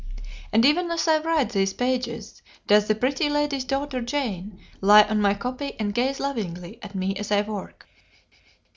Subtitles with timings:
[0.51, 5.21] And even as I write these pages, does the Pretty Lady's daughter Jane lie on
[5.21, 7.85] my copy and gaze lovingly at me as I work.